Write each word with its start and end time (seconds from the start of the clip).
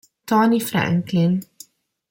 Tony 0.25 0.57
Franklin 0.57 1.45